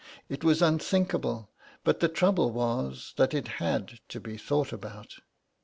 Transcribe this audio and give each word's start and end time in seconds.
It 0.29 0.43
was 0.43 0.63
unthinkable, 0.63 1.51
but 1.83 1.99
the 1.99 2.07
trouble 2.07 2.49
was 2.51 3.13
that 3.17 3.35
it 3.35 3.47
had 3.61 3.99
to 4.09 4.19
be 4.19 4.35
thought 4.35 4.73
about. 4.73 5.19